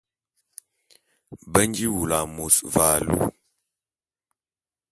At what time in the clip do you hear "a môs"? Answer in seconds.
2.19-2.55